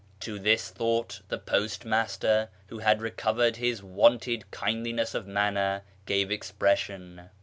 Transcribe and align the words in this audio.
To 0.21 0.39
this 0.39 0.71
thought 0.71 1.21
the 1.27 1.37
post 1.37 1.85
master, 1.85 2.49
who 2.69 2.79
had 2.79 3.03
recovered 3.03 3.57
his 3.57 3.83
wonted 3.83 4.49
kindliness 4.49 5.13
of 5.13 5.27
manner, 5.27 5.83
gave 6.07 6.31
expression. 6.31 7.29